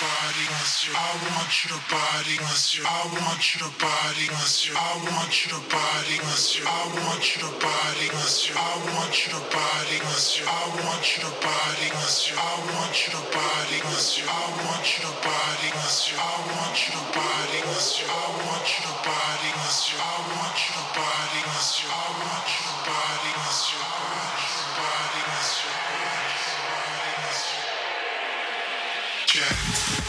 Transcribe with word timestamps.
body, 0.00 0.44
once 0.52 0.86
you. 0.86 0.92
I 0.96 1.10
want 1.30 1.52
your 1.64 1.80
body, 1.90 2.36
once 2.42 2.76
you. 2.76 2.84
I 2.86 3.02
want 3.16 3.44
your 3.56 3.72
body, 3.80 4.26
once 4.32 4.66
you. 4.68 4.74
I 4.76 4.92
want 5.08 5.34
your 5.46 5.62
body, 5.72 6.16
once 6.22 6.58
you. 6.58 6.64
I 6.66 6.82
want 7.00 7.24
your 7.36 7.52
body, 7.60 8.08
once 8.12 8.48
you. 8.48 8.54
I 8.56 8.72
want 8.94 9.16
your 9.26 9.42
body, 9.52 9.98
once 10.04 10.28
you. 10.38 10.46
I 10.48 10.64
want 10.84 11.06
your 11.18 11.32
body, 11.40 11.88
once 11.94 12.18
you. 12.28 12.36
I 12.36 12.54
want 12.74 12.96
your 13.08 13.24
body, 13.32 13.78
once 13.84 14.10
you. 14.18 14.26
I 14.28 14.44
want 14.68 14.86
your 14.98 15.14
body, 15.24 15.68
once 15.72 16.02
you. 16.08 16.16
I 16.18 16.34
want 16.52 16.76
your 16.90 17.04
body, 17.14 17.60
once 17.66 17.90
you. 17.98 18.08
I 18.10 18.26
want 18.44 18.68
your 18.82 18.96
body, 19.04 19.50
once 19.56 19.80
you. 19.92 19.98
I 19.98 20.16
want 20.36 20.58
your 20.70 20.86
body, 20.94 21.40
once 21.48 21.72
you. 21.82 21.88
I 21.90 22.06
want 22.20 22.48
your 22.60 22.76
body, 22.84 23.32
once 23.38 23.62
you. 23.72 23.80
I 23.80 23.86
want 24.12 24.38
your 24.44 24.68
body, 24.76 25.22
once 25.30 25.64
you. 25.64 26.45
Show. 29.36 30.05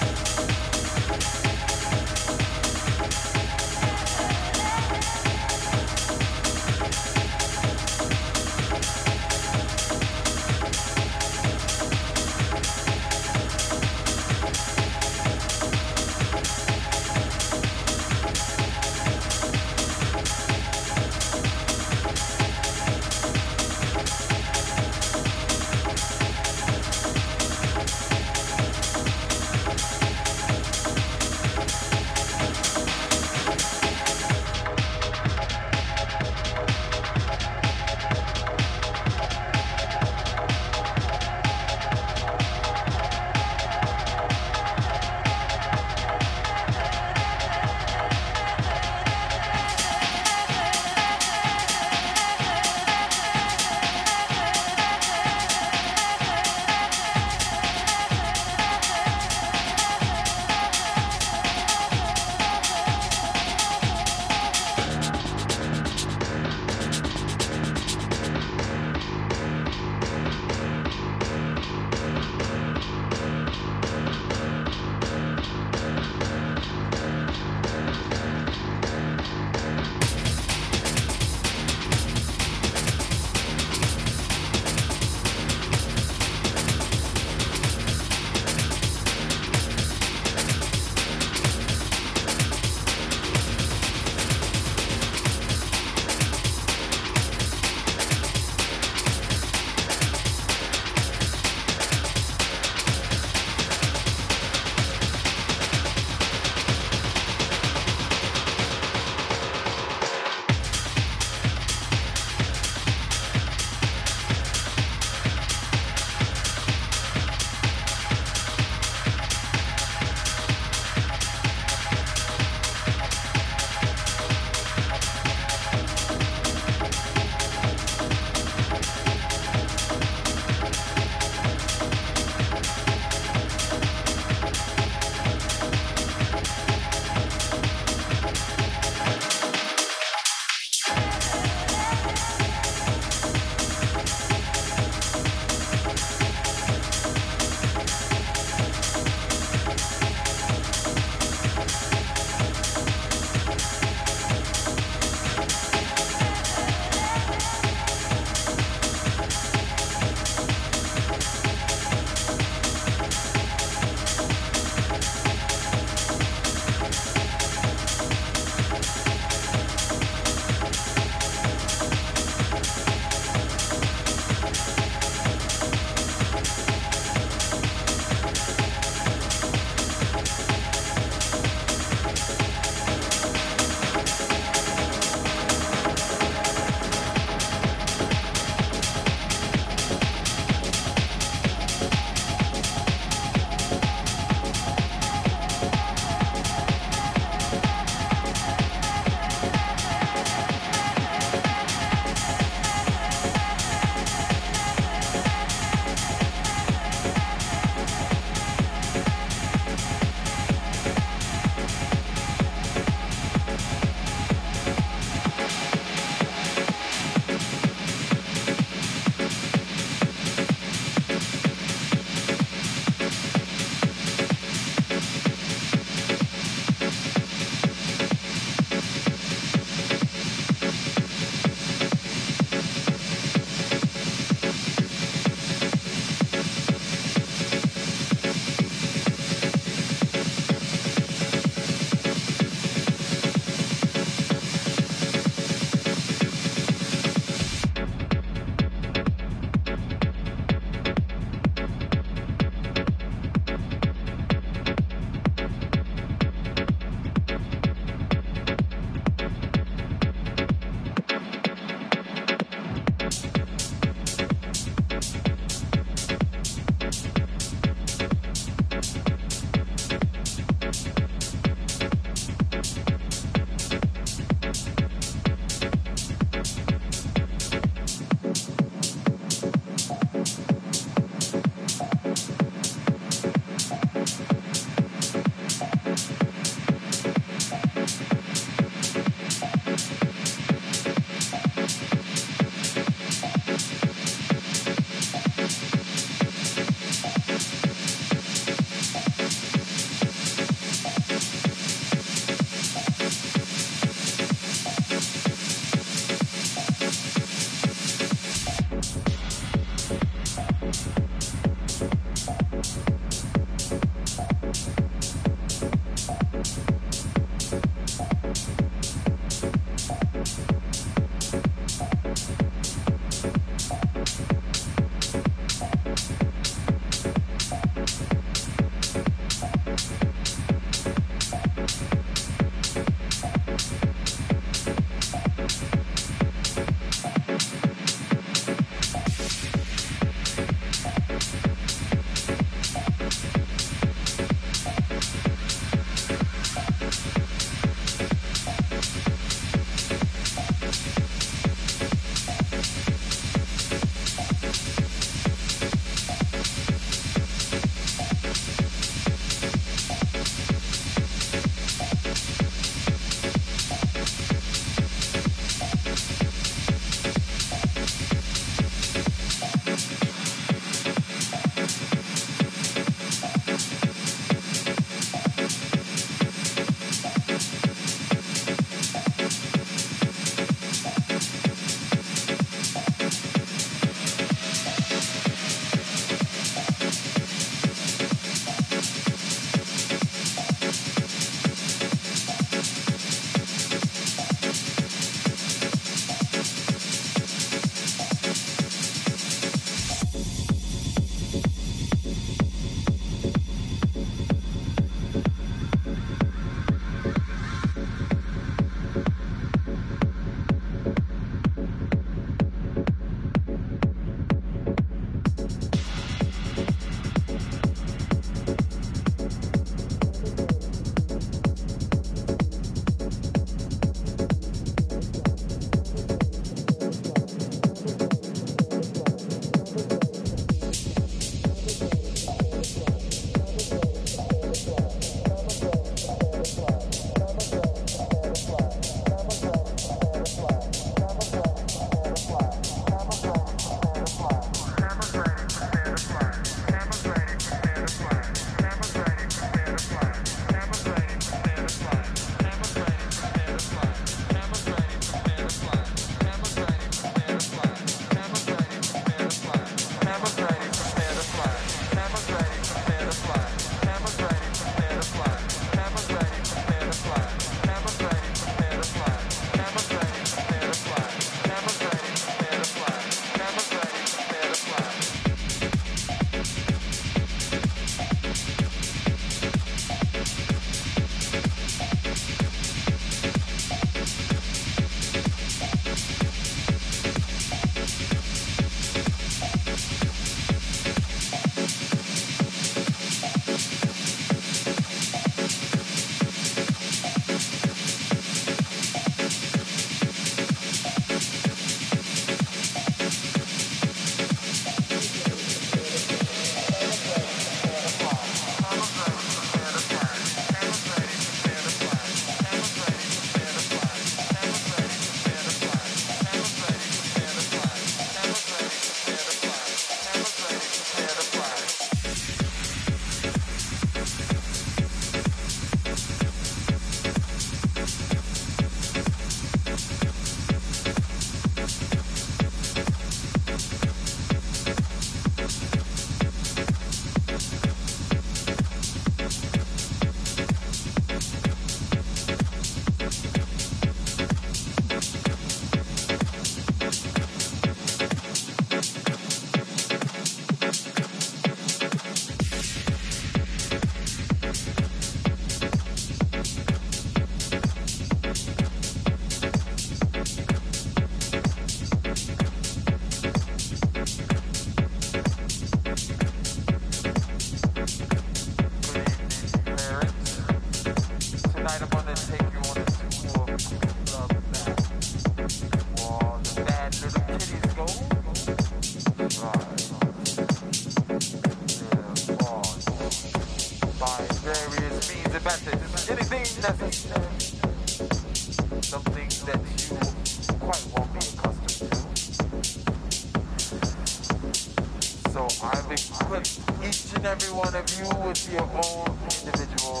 with 598.18 598.52
your 598.52 598.62
own 598.62 599.06
individual 599.44 600.00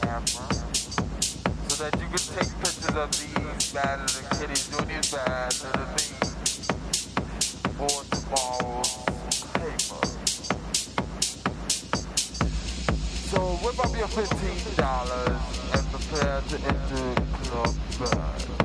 camera 0.00 0.48
so 1.68 1.84
that 1.84 1.94
you 2.00 2.06
can 2.06 2.22
take 2.36 2.50
pictures 2.60 2.96
of 2.96 3.10
these 3.12 3.72
bad 3.72 4.00
little 4.00 4.38
kitties 4.38 4.68
doing 4.68 4.88
these 4.88 5.12
bad 5.12 5.52
little 5.64 5.86
things 5.96 6.36
for 7.76 8.04
tomorrow's 8.14 8.92
paper. 9.54 10.06
So 13.30 13.38
whip 13.64 13.78
up 13.84 13.96
your 13.96 14.08
$15 14.08 15.74
and 15.74 15.84
prepare 15.92 16.40
to 16.40 16.56
enter 16.66 17.22
Club 17.44 17.74
Bird. 17.98 18.55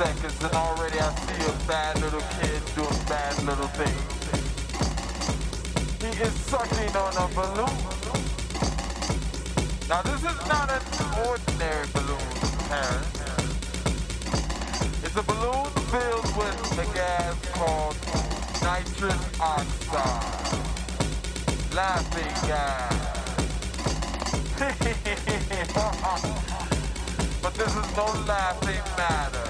seconds 0.00 0.40
and 0.42 0.54
already 0.54 0.98
I 0.98 1.12
see 1.12 1.44
a 1.44 1.52
bad 1.68 2.00
little 2.00 2.24
kid 2.40 2.64
doing 2.74 2.88
bad 3.04 3.36
little 3.44 3.68
things. 3.76 4.00
He 6.00 6.08
is 6.24 6.32
sucking 6.48 6.96
on 6.96 7.12
a 7.20 7.28
balloon. 7.36 7.76
Now 9.90 10.00
this 10.00 10.24
is 10.24 10.40
not 10.48 10.70
an 10.72 10.80
ordinary 11.28 11.84
balloon, 11.92 12.32
Harris. 12.72 13.12
It's 15.04 15.16
a 15.16 15.22
balloon 15.22 15.68
filled 15.92 16.34
with 16.40 16.56
the 16.78 16.86
gas 16.94 17.36
called 17.52 17.96
nitrous 18.64 19.20
oxide. 19.38 20.64
Laughing 21.74 22.32
gas. 22.48 22.96
but 27.42 27.54
this 27.54 27.74
is 27.76 27.96
no 27.96 28.04
laughing 28.26 28.82
matter. 28.96 29.49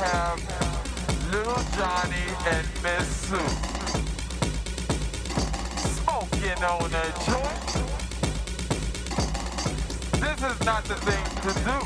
have 0.00 0.40
Little 1.30 1.62
Johnny 1.76 2.26
and 2.46 2.66
Miss 2.82 3.06
Sue 3.28 3.36
smoking 5.92 6.62
on 6.64 6.90
a 6.90 7.06
joint. 7.28 7.70
This 10.20 10.40
is 10.42 10.64
not 10.64 10.84
the 10.84 10.94
thing 11.04 11.24
to 11.44 11.52
do. 11.68 11.78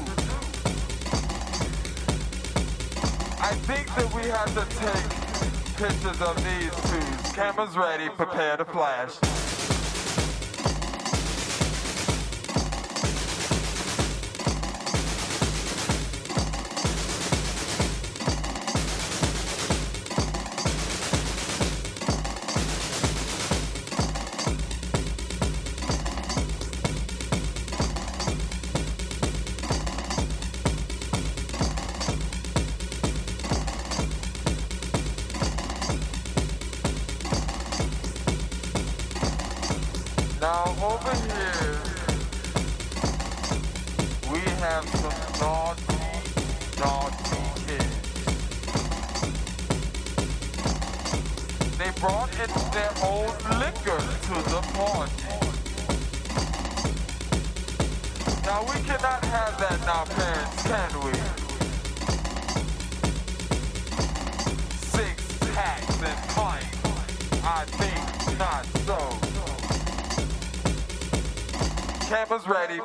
I 3.42 3.52
think 3.66 3.86
that 3.96 4.14
we 4.14 4.22
have 4.30 4.54
to 4.54 4.64
take 4.78 5.10
pictures 5.76 6.20
of 6.22 6.36
these 6.44 6.74
two. 6.90 7.34
Cameras 7.34 7.76
ready, 7.76 8.08
prepare 8.10 8.56
to 8.56 8.64
flash. 8.64 9.43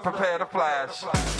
Prepare 0.01 0.38
to 0.39 0.45
flash. 0.45 1.39